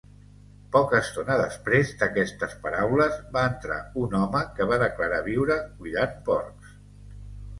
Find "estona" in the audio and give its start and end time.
0.99-1.35